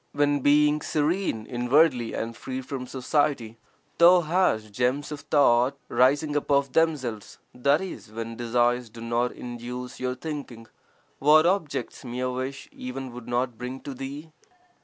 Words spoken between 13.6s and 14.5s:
to thee?